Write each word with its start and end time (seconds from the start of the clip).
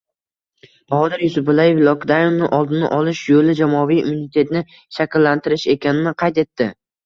Bahodir 0.93 1.25
Yusupaliyev 1.25 1.81
lokdaunni 1.89 2.49
oldini 2.61 2.91
olish 3.01 3.23
yo‘li 3.35 3.57
jamoaviy 3.61 4.03
immunitetni 4.07 4.67
shakllantirish 4.99 5.71
ekanini 5.79 6.19
qayd 6.27 6.45
etdi 6.49 6.73